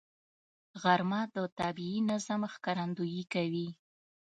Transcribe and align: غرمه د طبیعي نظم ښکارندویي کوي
غرمه 0.81 1.21
د 1.35 1.37
طبیعي 1.59 1.99
نظم 2.09 2.41
ښکارندویي 2.53 3.23
کوي 3.33 3.67